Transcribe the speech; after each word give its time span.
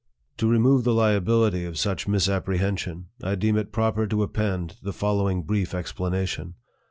To 0.37 0.47
remove 0.49 0.83
the 0.83 0.95
liabil 0.95 1.49
ity 1.49 1.63
of 1.63 1.77
such 1.77 2.07
misapprehension, 2.07 3.09
I 3.23 3.35
deem 3.35 3.55
it 3.55 3.71
proper 3.71 4.07
to 4.07 4.23
ap 4.23 4.33
pend 4.33 4.77
the 4.81 4.93
following 4.93 5.43
brief 5.43 5.75
explanation. 5.75 6.55